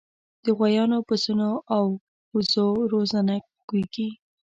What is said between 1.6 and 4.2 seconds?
او وزو روزنه کیږي.